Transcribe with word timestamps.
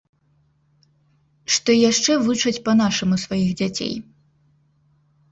Што 1.55 1.71
яшчэ 1.91 2.11
вучаць 2.27 2.61
па-нашаму 2.69 3.15
сваіх 3.25 3.49
дзяцей. 3.61 3.93